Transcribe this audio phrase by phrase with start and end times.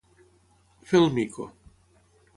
[0.93, 1.49] Fer el mico.